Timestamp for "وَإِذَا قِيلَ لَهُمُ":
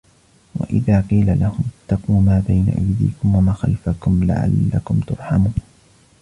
0.55-1.63